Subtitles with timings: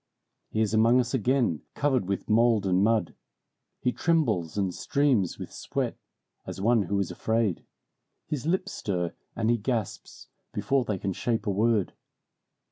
[0.49, 3.13] He is among us again, covered with mold and mud.
[3.81, 5.95] He trembles and streams with sweat,
[6.43, 7.63] as one who is afraid.
[8.25, 11.93] His lips stir, and he gasps, before they can shape a word.